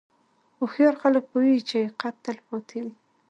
[0.57, 2.93] هوښیار خلک پوهېږي چې حقیقت تل پاتې وي.